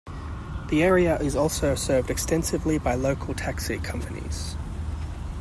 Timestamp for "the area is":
0.69-1.35